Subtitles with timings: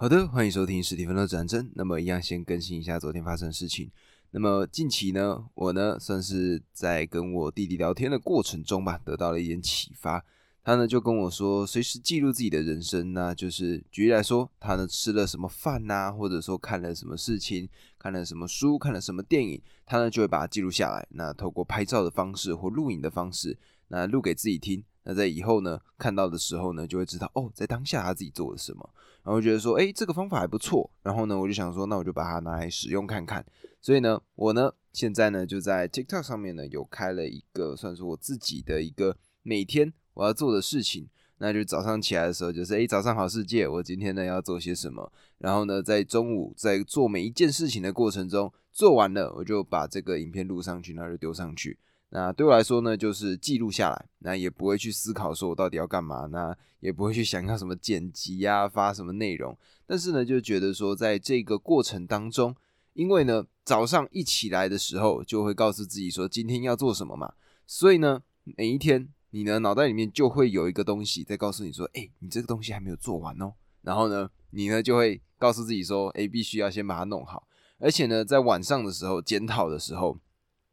[0.00, 1.72] 好的，欢迎收听史蒂芬的战争。
[1.74, 3.90] 那么，一样先更新一下昨天发生的事情。
[4.30, 10.24] 那么近期呢，我呢算是在跟我弟弟聊天的过程中吧，得到了一点启发。
[10.62, 17.68] 他呢就跟我说，随时记录自己的人生呢，就是举例来说，他呢吃了什么饭呐，或者说看了什么事情，
[17.98, 21.04] 看了什么书，看了什么电影，他呢就会把它记录下来。
[21.10, 23.58] 那透过拍照的方式或录影的方式，
[23.88, 24.84] 那录给自己听。
[25.08, 28.90] 那在以后呢，看到的时候呢，就会知道哦，在当下他自己做了什么，
[29.24, 30.90] 然后觉得说，哎，这个方法还不错。
[31.02, 33.42] 然后呢，我就想说，那我就把它拿来使用看看。
[33.80, 41.08] 所以呢，我呢现在呢就在 TikTok 上面呢有开了一个，算是我自己的一个每天我要做的事情。
[41.38, 45.10] 那就早上起来的时候，就是哎，早上好世界，我今天呢要做些什么？
[45.38, 51.78] 然后呢，在中午在做每一件事情的过程中，做完了，我就把这个影片录上去，然后就丢上去。
[52.10, 59.54] 那对我来说呢，就是记录下来，那也不会去思考说我到底要干嘛，那也不会去想要什么剪辑呀、发什么内容。
[59.86, 62.56] 但是呢，就觉得说在这个过程当中，
[62.94, 67.34] 因为呢早上一起来的时候，就会告诉自己说今天要做什么嘛，
[67.66, 73.52] 所以呢每一天你的脑袋里面就会有一个东西在告诉你说，哎，你这个东西还没有做完哦。
[73.82, 77.46] 然后呢，你呢就会告诉自己说，哎，必须要先把它弄好。
[77.78, 80.18] 而且呢，在晚上的时候检讨的时候。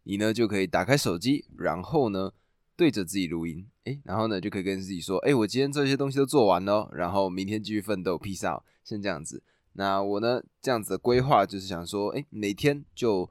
[0.06, 2.32] 你呢就可以打开手机，然后呢
[2.76, 9.44] 对着自己录音，诶，然后呢就可以跟自己说，诶，我今天这些东西都做完了，然后明天继续奋斗，peace out，像这样子。
[9.74, 13.30] 那我呢这样子的规划就是想说，诶，每天就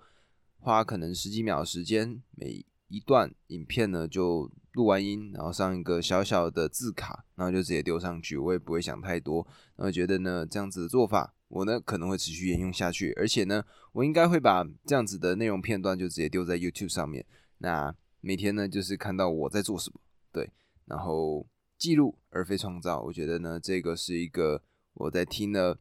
[0.59, 11.35] 花可能十几秒时间，每一段影片呢就录完音，然后上一个小小的字卡，然后就直接丢上去，我也不会想太多，然后觉得呢这样子的做法。
[11.55, 17.25] 我呢可能会持续沿用下去，而且呢，我应该会把这样子的内容片段就直接丢在 YouTube 上面。
[17.59, 20.01] 那每天呢，就是看到我在做什么，
[20.33, 20.51] 对，
[20.87, 21.47] 然后
[21.79, 23.01] 记录而非创造。
[23.03, 24.61] 我觉得呢，这个是一个
[24.95, 25.79] 我在听了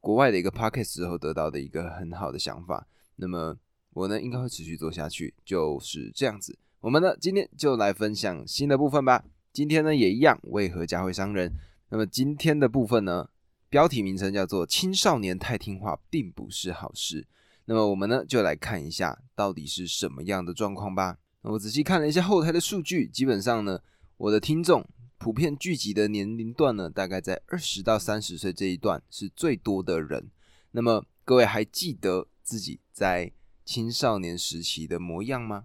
[0.00, 2.88] 国外的一个 Podcast 之后得到的一个很好的想法。
[3.14, 3.56] 那么
[3.90, 6.58] 我呢，应该会持续做下去，就是这样子。
[6.80, 9.24] 我们呢，今天就来分享新的部分吧。
[9.52, 11.52] 今天呢，也一样，为何家会伤人？
[11.90, 13.28] 那么今天的部分呢？
[13.72, 17.26] 标题名称叫做“青少年太听话并不是好事”。
[17.64, 21.16] 那么我们呢就来看一下到底是什么样的状况吧。
[21.40, 23.80] 我仔细看了一下后台的数据，基本上呢，
[24.18, 30.30] 我的听众普遍聚集的年龄段呢，大概在二十到三十岁这一段是最多的人。
[30.72, 33.32] 那么各位还记得自己在
[33.64, 35.64] 青少年时期的模样吗？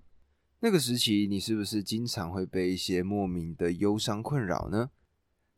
[0.62, 4.92] 那个时期你是不是经常会被一些莫名的忧伤困扰呢？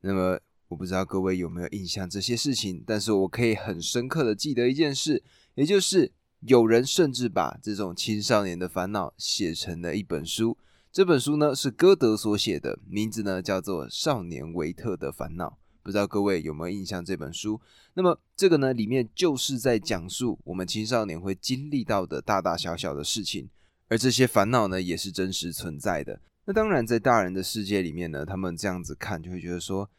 [0.01, 0.39] 那么。
[0.69, 5.23] 我不知道各位有没有印象这些事情，但是我可以很深刻的记得一件事，
[5.55, 10.55] 也就是有人甚至把这种青少年的烦恼写成了一本书。
[10.91, 15.47] 这本书呢是歌德所写的，名字呢叫做《少年维特的烦恼》。
[15.81, 17.59] 不知道各位有没有印象这本书？
[17.95, 23.49] 那么这个呢里面就是在讲述我们青少年会经历到的大大小小的事情，
[23.87, 26.21] 而这些烦恼呢也是真实存在的。
[26.45, 29.89] 那当然在大人的世界里面呢，他们这样子看就会觉得说。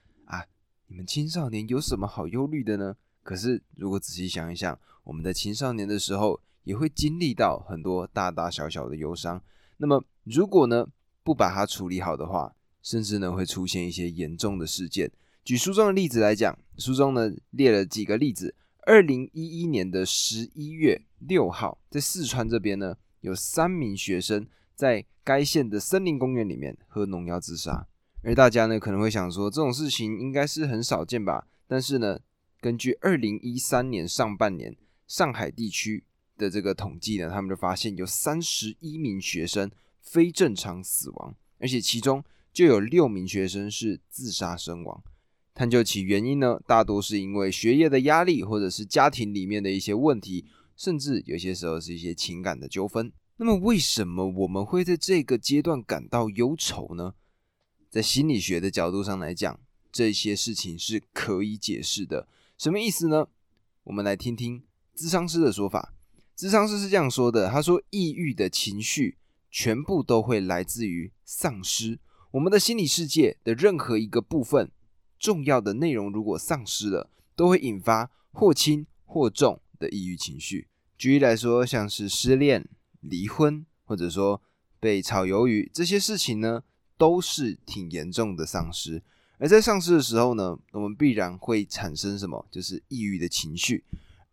[0.90, 2.96] 你们青少年有什么好忧虑的呢？
[3.22, 9.40] 可是如果仔细想一想，我们在青少年的时候也会经历到很多大大小小的忧伤。
[9.76, 10.84] 那么如果呢
[11.22, 12.52] 不把它处理好的话，
[12.82, 15.08] 甚至呢会出现一些严重的事件。
[15.44, 18.56] 举书中的例子来讲，书中呢列了几个例子。
[18.82, 27.86] 二零一一年的十一月六号，在四川这边呢，有三名学生在该县的森林公园里面喝农药自杀。
[28.22, 31.46] 而大家呢可能会想说，这种事情应该是很少见吧？
[31.66, 32.20] 但是呢，
[32.60, 34.76] 根据二零一三年上半年
[35.06, 36.04] 上海地区
[36.36, 39.70] 的这个统计呢，他们就发现有三十一名学生
[40.00, 42.22] 非正常死亡，而且其中
[42.52, 45.02] 就有六名学生是自杀身亡。
[45.54, 50.44] 探究其原因呢，大多是因为学业的压力，或者是家庭里面的一些问题，
[50.76, 53.12] 甚至有些时候是一些情感的纠纷。
[53.36, 57.14] 那么，为什么我们会在这个阶段感到忧愁呢？
[57.90, 59.58] 在心理学的角度上来讲，
[59.90, 62.28] 这些事情是可以解释的。
[62.56, 63.26] 什么意思呢？
[63.82, 64.62] 我们来听听
[64.94, 65.92] 智商师的说法。
[66.36, 69.18] 智商师是这样说的：他说，抑郁的情绪
[69.50, 71.98] 全部都会来自于丧失。
[72.30, 74.70] 我们的心理世界的任何一个部分
[75.18, 80.68] 重要的内容，如果丧失了，都会引发或轻或重的抑郁情绪。
[80.96, 82.68] 举例来说，像是失恋、
[83.00, 84.40] 离婚，或者说
[84.78, 86.62] 被炒鱿鱼这些事情呢？
[87.00, 89.00] 都是挺严重的丧失，
[89.38, 92.44] 而在丧失的时候呢，我们必然会产生什么？
[92.50, 93.82] 就是抑郁的情绪。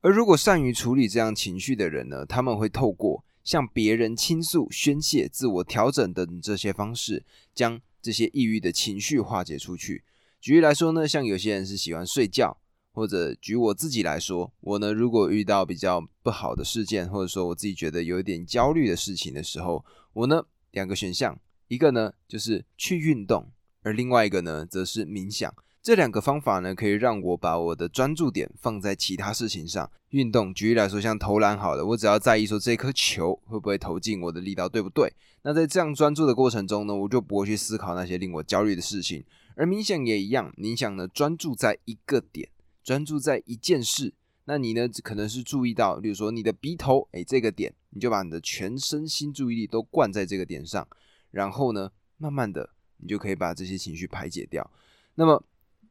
[0.01, 7.23] 而如果善于处理这样情绪的人呢，他们会透过向别人倾诉、宣泄、自我调整等这些方式，
[7.55, 10.03] 将这些抑郁的情绪化解出去。
[10.41, 12.57] 举例来说呢，像有些人是喜欢睡觉，
[12.91, 25.53] 或者举我自己来说，我呢如果遇到比较不好的事件，或者说我自己觉得有一点焦虑的事情的时候，我呢两个选项，一个呢就是去运动，而另外一个呢则是冥想。
[25.81, 29.89] 这两个方法呢，可以让我把我的专注点放在其他事情上。
[30.09, 35.13] 运动，举例来说，像投篮，好了，我只要在意说这颗球会不会投进我的力道对不对。
[35.43, 39.23] 那在这样专注的过程中呢，我就不会去思考那些令我焦虑的事情。
[39.55, 42.49] 而冥想也一样，冥想呢专注在一个点，
[42.83, 44.13] 专注在一件事。
[44.43, 50.85] 那你呢，可能是注意到，比如说你的鼻头，哎，这个点，你就把你的全身心注意力都灌在这个点上，
[51.31, 54.71] 然后呢，慢慢的，你就可以把这些情绪排解掉。
[55.15, 55.43] 那么。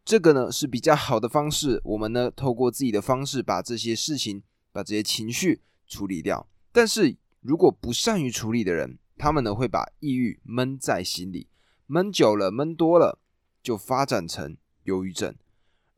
[0.04, 4.40] 这个呢是比较好的方式，我们呢透过自己的方式把这些事情、
[4.70, 6.48] 把这些情绪处理掉。
[6.70, 11.48] 但是如果不善于处理的人，他们呢会把抑郁闷在心里，
[11.86, 13.18] 闷久了、闷多了，
[13.64, 15.34] 就发展成忧郁症。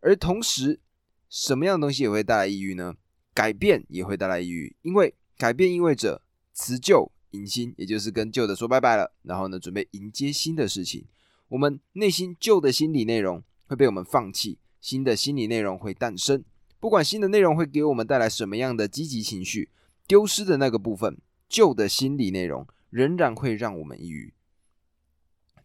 [0.00, 0.80] 而同时，
[1.28, 2.94] 什么样的东西也会带来抑郁呢？
[3.34, 6.22] 改变也会带来抑郁，因为改变意味着
[6.54, 11.04] 辞旧迎新，也就是跟旧的说拜拜了，然后呢准备迎接新的事情。
[11.48, 13.42] 我们内心旧的心理内容。
[13.68, 16.42] 会被我们放弃，新的心理内容会诞生。
[16.80, 19.68] 不管新的内容会给我们带来什么样的积极情绪，
[20.06, 21.18] 丢失的那个部分，
[21.50, 24.32] 旧的心理内容仍然会让我们抑郁。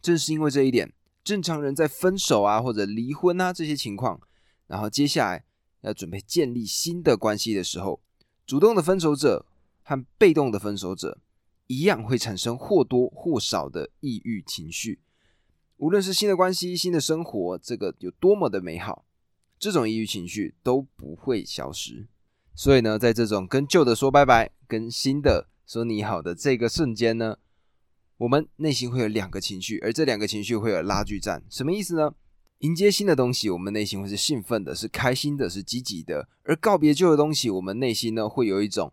[0.02, 0.92] 正是因为这一点，
[1.24, 4.20] 正常人在分手啊或者离婚啊这些情况，
[4.66, 5.42] 然后接下来
[5.80, 8.02] 要准备建立新的关系的时候，
[8.46, 9.46] 主动的分手者
[9.82, 11.18] 和被动的分手者
[11.66, 15.00] 一样会产生或多或少的抑郁情绪。
[15.76, 19.04] 无论是新的关系、新的生活，这个有多么的美好，
[19.58, 22.06] 这种抑郁情绪都不会消失。
[22.54, 27.38] 所以呢，在这种跟旧的说拜拜、跟新的说你好的这个瞬间呢，
[28.18, 31.42] 我们内心会有两个情绪，而这两个情绪会有拉锯战。
[31.50, 32.14] 什么意思呢？
[32.58, 38.92] 迎接新的东西，我们内心会是兴奋的、是开心的、是积极的；而告别旧的东西，我们内心呢会有一种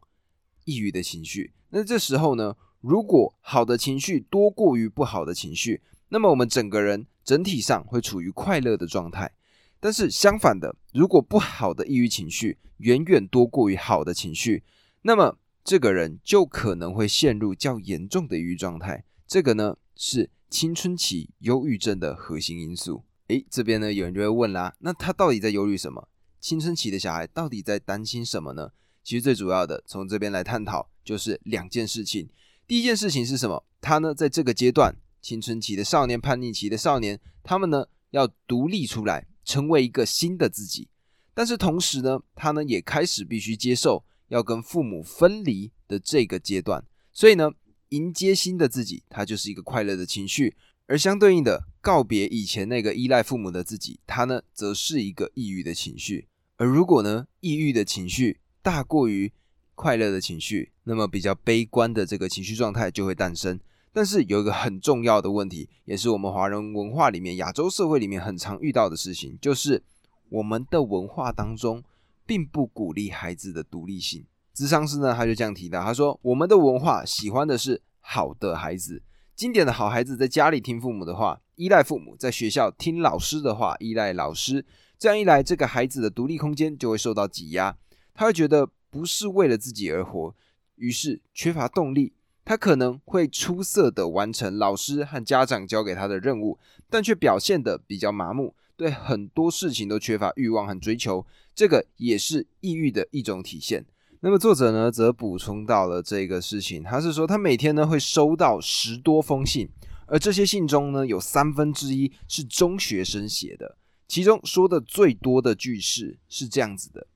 [0.65, 1.53] 抑郁的情绪。
[1.71, 9.31] 那这时候呢，如果好的情绪多过于不好的情绪，那么我们整个人整体上会处于快乐的状态，
[9.79, 14.63] 但是相反的，如果不好的抑郁情绪远远多过于好的情绪，
[15.03, 19.05] 那么这个人就可能会陷入较严重的抑郁状态。
[19.25, 23.05] 这个呢是青春期忧郁症的核心因素。
[23.27, 26.09] 诶，这边呢有人就会问啦，那他到底在忧虑什么？
[26.41, 28.71] 青春期的小孩到底在担心什么呢？
[29.03, 32.29] 其实最主要的从这边来探讨就是两件事情。
[32.67, 33.65] 第一件事情是什么？
[33.79, 34.95] 他呢在这个阶段。
[35.23, 40.89] 青春期的少年、叛逆期的少年，他们呢要独立出来，成为一个新的自己。
[41.35, 46.83] 但是同时呢，他呢也开始必须接受要跟父母分离的这个阶段。
[47.13, 47.51] 所以呢，
[47.89, 50.55] 迎接新的自己，他就是一个快乐的情绪；
[50.87, 56.27] 而相对应的，告别以前那个依赖父母的自己，他呢则是一个抑郁的情绪。
[56.57, 59.31] 而如果呢，抑郁的情绪大过于
[59.75, 63.59] 快乐的情绪，那么比较悲观的这个情绪状态就会诞生。
[63.93, 69.83] 但是有一个很重要的问题，也是我们华人文化里面、亚洲社会里面很常遇到的事情，就是
[70.29, 71.83] 我们的文化当中
[72.25, 74.25] 并不鼓励孩子的独立性。
[74.53, 79.01] 智商师呢，他就这样提到，他说：“我们的文化喜欢的是好的孩子，
[79.35, 84.65] 经典的好孩子，在家里听父母的话，依赖父母；在学校听老师的话，依赖老师。
[84.99, 87.75] 这样一来，这个孩子的独立空间就会受到挤压，
[88.13, 90.35] 他会觉得不是为了自己而活，
[90.75, 92.13] 于是缺乏动力。”
[92.43, 96.57] 他可能会出色的完成老师和家长交给他的任务，
[96.89, 103.85] 但却表现得比较麻木，对很多事情都缺乏欲望和追求，这个也是抑郁的一种体现。
[104.21, 109.69] 那么作者呢，则补充到了这个事情，他是说他每天呢会收到十多封信，
[110.07, 113.77] 而这些信中呢有三分之一是中学生写的，
[114.07, 117.07] 其中说的最多的句式是这样子的：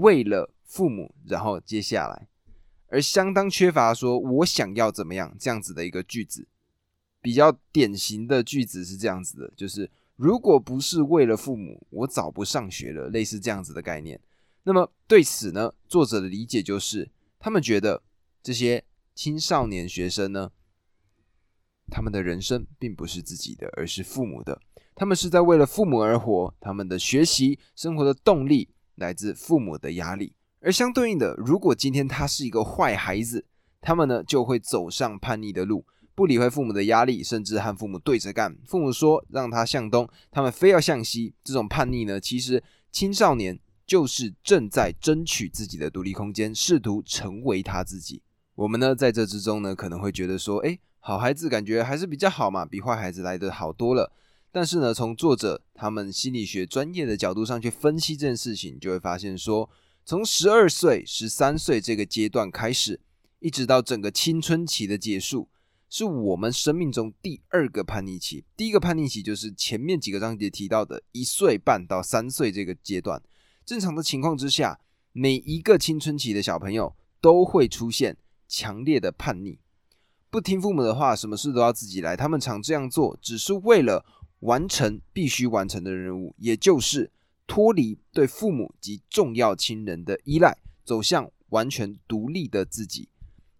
[0.00, 2.28] 为了父母，然后接下来。
[2.88, 6.46] 而相当缺乏说“我想要怎么样”这样子的一个句子，
[7.20, 14.20] 比较典型的句子是这样子的，就是如果不是为了父母，我早不上学了，类似这样子的概念。
[14.62, 18.02] 那么对此呢，作者的理解就是，他们觉得
[18.42, 18.84] 这些
[19.14, 20.52] 青少年学生呢，
[21.90, 24.60] 他们的人生并不是自己的，而是父母的，
[24.94, 30.34] 他们是在为了父母而活，他们的学习生活的动力来自父母的压力。
[30.60, 33.44] 而相对应的，如果今天他是一个坏孩子，
[33.80, 38.56] 他们呢就会走上叛逆的路，不理会父母的压力，甚至和父母对着干。
[38.64, 41.34] 父母说让他向东，他们非要向西。
[41.44, 48.22] 这种叛逆呢，其实青少年就是正在争取自己的独立空间，试图成为他自己。
[48.56, 54.10] 我们呢在这之中呢，可能会觉得说，哎，好孩子感觉还是比较好嘛，比坏孩子来的好多了。
[54.56, 59.68] 但是呢，从作者他们心理学专业的角度上去分析这件事情，就会发现说，
[60.02, 62.98] 从十二岁、十三岁这个阶段开始，
[63.40, 65.50] 一直到整个青春期的结束。
[65.90, 68.46] 是我们生命中第二个叛逆期。
[68.56, 73.22] 第一个叛逆期就是前面几个章节提到的一岁半到三岁这个阶段。
[73.66, 74.80] 正常的情况之下，
[75.12, 78.16] 每一个青春期的小朋友都会出现
[78.48, 79.58] 强烈的叛逆，
[80.30, 82.16] 不听父母的话，什么事都要自己来。
[82.16, 84.02] 他们常这样做，只是为了
[84.40, 87.10] 完成必须完成的任务，也就是
[87.46, 93.08] 脱离对父母及重要亲人的依赖，走向完全独立的自己。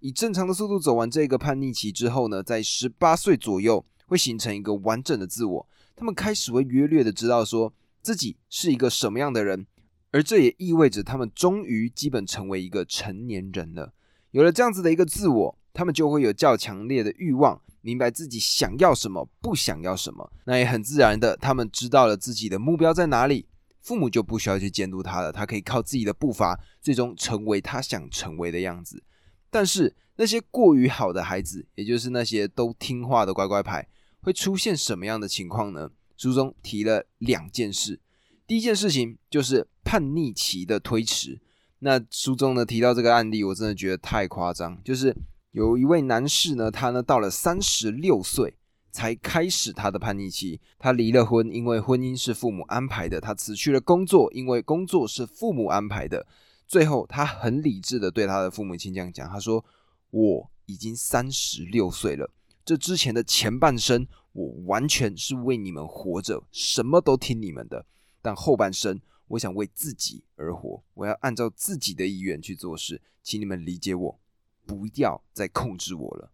[0.01, 5.69] 以正常的速度走完这个叛逆期之后呢，在十八岁左右会形成一个完整的自我。
[5.97, 9.67] 他们开始会约略的知道说自己是一个什么样的人，
[10.11, 13.95] 而这也意味着他们终于基本成为一个成年人了。
[14.33, 20.33] 有了这样子的一个自我，他们就会有较强烈的欲望，明白自己想要什么，不想要什么。
[20.47, 23.47] 那也很自然的，他们知道了自己的目标在哪里，
[23.83, 29.03] 父母就不需要去监督他了，他可以靠自己的步伐，最终成为他想成为的样子。
[29.51, 33.87] 但是那些过于好的孩子，也就是那些都听话的乖乖牌，
[34.23, 35.91] 会出现什么样的情况呢？
[36.17, 38.01] 书中提了两件事。
[38.47, 41.39] 第一件事情就是叛逆期的推迟。
[41.81, 44.83] 那书中呢提到这个案例，我真的觉得太夸张。
[44.83, 45.15] 就是
[45.57, 48.59] 有一位男士呢，他呢到了三十六岁
[48.93, 50.61] 才开始他的叛逆期。
[50.79, 56.27] 他离了婚，因为婚姻是父母安排的；他辞去了工作，因为工作是父母安排的。
[56.67, 59.65] 最后，他很理智的对他的父母亲这样讲：“他说，
[60.11, 62.31] 我已经三十六岁了，
[62.63, 67.87] 这之前的前半生，我完全是为你们活着，什么都听你们的。
[68.21, 74.21] 但后半生，我想为自己而活，我要按照自己的意愿去做事，请你们理解我，
[74.67, 76.33] 不要再控制我了。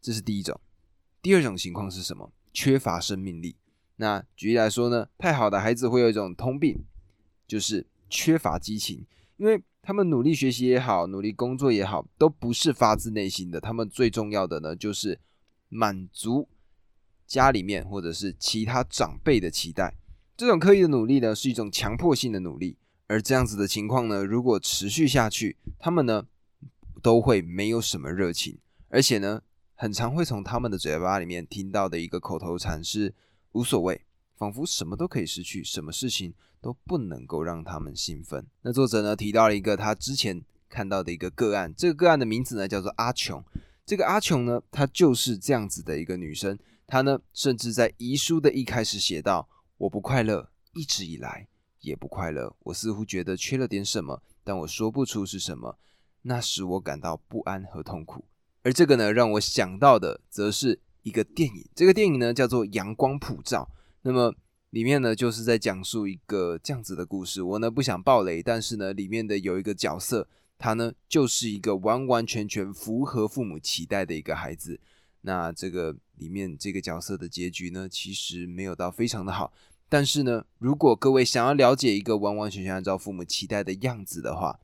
[0.00, 0.60] 这是第一种。
[1.22, 2.30] 第二种情况是什么？
[2.52, 3.56] 缺乏生命力。
[3.96, 6.84] 那举例来说呢，太好的孩子会有一种通病，
[7.48, 9.04] 就是。”缺乏激情，
[9.38, 13.60] 因为他们努力学习也好，努力工作也好，都不是发自内心的。
[13.60, 15.18] 他们最重要的呢，就是
[15.68, 16.48] 满足
[17.26, 19.96] 家里面或者是其他长辈的期待。
[20.36, 22.76] 这种刻意的努力呢，是一种强迫性的努力。
[23.08, 26.24] 而这样子的情况呢，如果持续下去，他们呢
[27.02, 28.58] 都会没有什么热情，
[28.88, 29.42] 而且呢，
[29.74, 33.14] 很常会从他们的嘴巴里面听到的一个口头禅是
[33.52, 34.02] “无所谓”。
[34.36, 38.44] 仿佛什么都可以失去，什么事情都不能够让他们兴奋。
[38.62, 43.44] 那作者呢提到了一个他之前看到的一个个案，这个个案的名字呢叫做阿琼。
[43.86, 46.58] 这个阿琼呢，她就是这样子的一个女生。
[46.86, 49.48] 她呢，甚至在遗书的一开始写道
[49.78, 51.46] ：“我不快乐，一直以来
[51.80, 52.56] 也不快乐。
[52.60, 55.78] 我似乎觉得缺了点什么，但我说不出是什么。
[56.24, 58.24] 那使我感到不安和痛苦。”
[58.62, 61.66] 而这个呢，让我想到的则是一个电影。
[61.74, 63.70] 这个电影呢叫做《阳光普照》。
[64.02, 64.34] 那么
[64.70, 67.42] 里面呢，就是在讲述一个这样子的故事。
[67.42, 70.26] 我呢不想爆雷，但是呢，里面的有一个角色，
[70.58, 74.80] 他呢就是一个完完全全符合父母期待的一个孩子。
[75.20, 79.52] 那这个里面这个角色的结局呢，其实没有到非常的好。
[79.88, 84.58] 但是呢，如果各位想要了解一个完完全全按照父母期待的样子的话，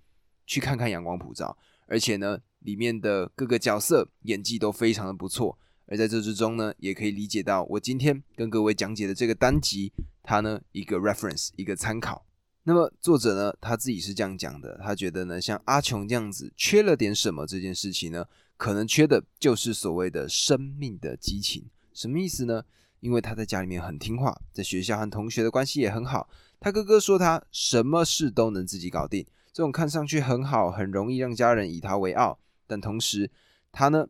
[0.51, 5.57] 去看看《阳光普照》，而且呢，里面的各个角色演技都非常的不错。
[5.87, 9.93] 而在这之中呢，也可以理解到我今天跟各位讲解的这个单集，
[10.25, 12.27] 它呢一个 reference 一个参考。
[12.65, 18.27] 那么作者呢他自己是这样讲的，他觉得呢像阿琼这样子缺了点什么这件事情呢，
[18.57, 21.65] 可能缺的就是所谓的生命的激情。
[21.95, 22.65] 什么意思呢？
[22.99, 26.29] 因为他在家里面很听话，在学校和同学的关系也很好。
[26.59, 32.39] 他哥哥说他什么事都能自己搞定，这种看上去很好，很容易让家人以他为傲。
[32.67, 33.31] 但同时
[33.73, 34.09] 他呢？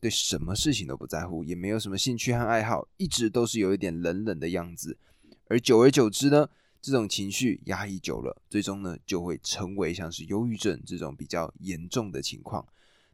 [0.00, 4.98] 对什么事情都不在乎，也没有什么兴趣和爱好，一直都是有一点冷冷的样子。
[5.46, 6.48] 而久而久之呢，
[6.80, 12.66] 这种情绪压抑久了，最终呢就会成为像是忧郁症这种比较严重的情况。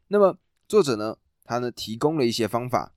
[0.07, 2.91] 那么作者呢，他呢提供了一些方法，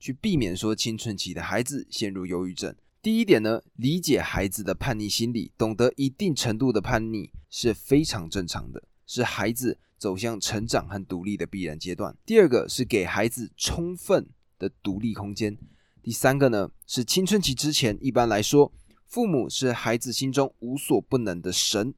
[0.00, 2.74] 去避免说青春期的孩子陷入忧郁症。
[3.02, 9.78] 第一点呢，理解孩子的叛逆心理，懂得一定程度的叛逆是非常正常的，是孩子。
[9.98, 12.16] 走向成长和独立的必然阶段。
[12.24, 15.58] 第二个是给孩子充分的独立空间。
[16.00, 18.72] 第三个呢是青春期之前，一般来说，
[19.04, 21.92] 父母是孩子心中无所不能的神。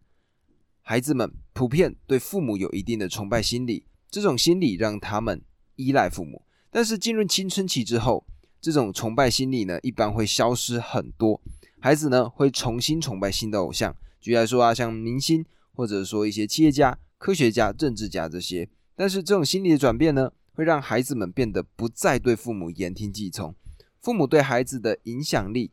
[0.80, 5.42] 孩子们普遍对父母有一定的崇拜心理，这种心理让他们
[5.76, 6.46] 依赖父母。
[6.70, 8.26] 但是进入青春期之后，
[8.60, 11.40] 这种崇拜心理呢一般会消失很多。
[11.80, 16.98] 孩子呢会重新崇拜新的偶像，举例来说啊，像明星或者说一些企业家。
[17.18, 23.54] 科学家、政治家这些，但是这种心理的转变呢，会让孩子们变得不再对父母言听计从，
[24.00, 25.70] 父母对孩子的影响力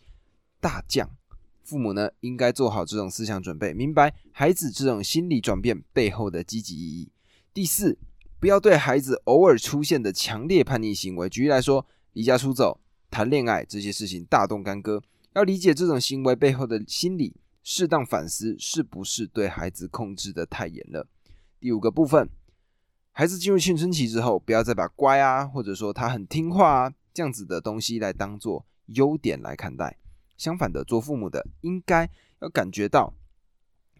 [0.59, 1.09] 大降。
[1.63, 7.09] 父母呢，应该做好这种思想准备，明白孩子这种心理转变背后的积极意义。
[7.53, 7.97] 第四，
[8.41, 11.85] 不要对孩子偶尔出现的强烈叛逆行为，举例来说，
[12.17, 12.81] 离家出走、
[13.11, 21.07] 谈恋爱这些事情大动干戈，要理解这种行为背后的心理，适当反思是不是对孩子控制的太严了。
[21.59, 22.27] 第五个部分，
[23.11, 29.95] 孩子进入青春期之后，不要再把乖啊，或者说他很听话啊这样子的东西来当做优点来看待。
[30.37, 32.09] 相反的，做父母的应该
[32.41, 33.13] 要感觉到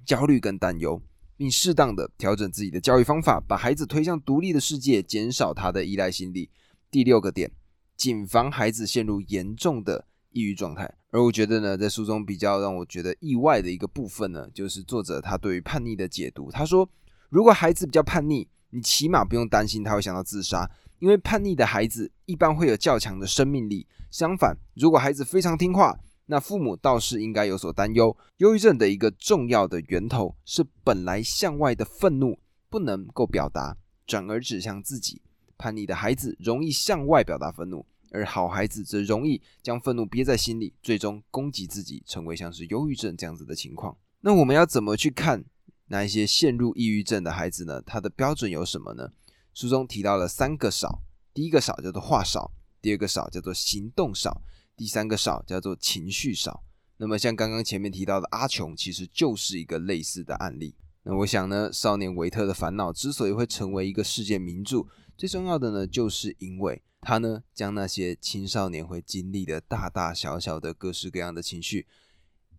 [0.04, 1.00] 焦虑跟担忧，
[1.36, 6.50] 并适当的调整自己的教育方法，把孩子推向独立的世界，减少他的依赖心理。
[6.90, 7.52] 第六个点，
[7.98, 10.94] 谨防孩子陷入严重的抑郁状态。
[11.10, 16.52] 而我觉得呢，在书中比较让我觉得意外的一个部分呢，就是作者他对于叛逆的解读。
[16.52, 16.88] 他说，
[17.30, 23.88] 如果孩子比较叛逆，你起码不用担心他会想到自杀，因为叛逆的孩子一般会有较强的生命力。
[24.12, 28.16] 相反，如果孩子非常听话，那父母倒是应该有所担忧。
[28.38, 32.38] 忧郁症的一个重要的源头是本来向外的愤怒
[32.70, 35.22] 不能够表达，转而指向自己。
[35.58, 43.98] 叛逆的孩子容易向外表达愤怒，而好孩子则容易将愤怒憋在心里，最终攻击自己，成为像是忧郁症这样子的情况。
[44.22, 45.44] 那我们要怎么去看
[45.88, 47.82] 那一些陷入抑郁症的孩子呢？
[47.82, 49.12] 他的标准有什么呢？
[49.54, 51.02] 书中提到了三个少，
[51.34, 54.42] 第一个少叫做话少，第二个少叫做行动少。
[54.76, 56.64] 第三个少叫做情绪少，
[56.98, 60.76] 那么像刚刚前面提到的阿琼，其实就是一个类似的案例。
[61.02, 64.86] 那我想呢，少年维特的烦恼之所以会成为一个世界名著，
[65.18, 71.88] 最重要的呢，就是因为他呢将那些青少年会经历的大大小小的各式各样的情绪，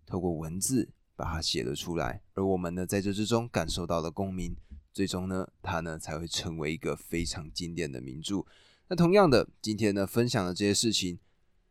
[0.05, 4.57] 透过文字把它写了出来，而我们呢在这之中感受到了共鸣，
[4.93, 8.45] 最终呢，它呢才会成为一个非常经典的名著。
[8.89, 11.21] 那同样的，今天呢分享的这些事情。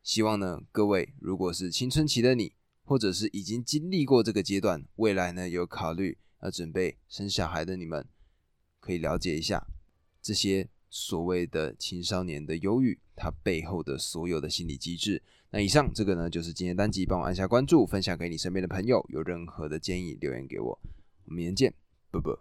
[0.03, 2.53] 希望呢，各位如果是青春期的你，
[2.86, 8.08] 或者是已经经历过这个阶段，未来呢有考虑要准备生小孩的你们，
[8.79, 9.67] 可以了解一下
[10.22, 15.21] 这些所谓的青少年的忧郁，它背后的所有的心理机制。
[15.51, 19.05] 那以上这个呢，就是今天单集，帮我按下关注，分享给你身边的朋友。
[19.10, 20.79] 有任何的建议，留言给我。
[21.25, 21.73] 我们明天见，
[22.10, 22.36] 啵啵。